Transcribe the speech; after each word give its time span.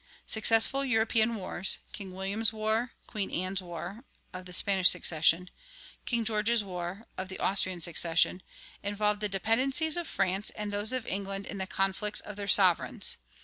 Successive 0.25 0.87
European 0.87 1.35
wars 1.35 1.77
King 1.93 2.11
William's 2.11 2.51
War, 2.51 2.93
Queen 3.05 3.29
Anne's 3.29 3.61
War 3.61 4.03
(of 4.33 4.45
the 4.45 4.51
Spanish 4.51 4.89
succession), 4.89 5.51
King 6.07 6.25
George's 6.25 6.63
War 6.63 7.05
(of 7.19 7.27
the 7.27 7.37
Austrian 7.37 7.81
succession) 7.81 8.41
involved 8.81 9.19
the 9.21 9.29
dependencies 9.29 9.97
of 9.97 10.07
France 10.07 10.49
and 10.55 10.71
those 10.73 10.91
of 10.91 11.05
England 11.05 11.45
in 11.45 11.59
the 11.59 11.67
conflicts 11.67 12.19
of 12.21 12.35
their 12.35 12.47
sovereigns. 12.47 13.17